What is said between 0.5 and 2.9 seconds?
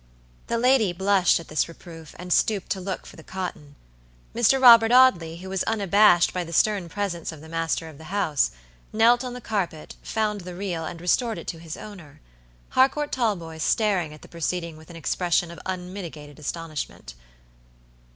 lady blushed at this reproof, and stooped to